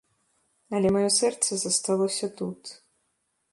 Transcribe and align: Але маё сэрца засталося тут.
Але 0.77 0.89
маё 0.95 1.09
сэрца 1.19 1.51
засталося 1.65 2.33
тут. 2.43 2.61